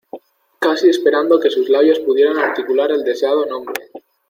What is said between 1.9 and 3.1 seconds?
pudieran articular el